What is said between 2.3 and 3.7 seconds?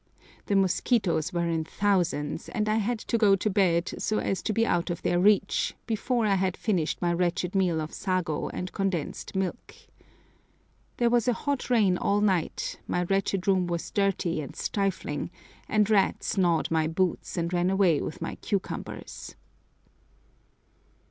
and I had to go to